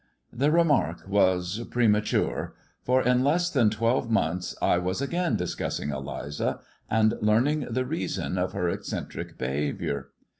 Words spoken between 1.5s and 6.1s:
premature, for in less than twelve months I was again discussing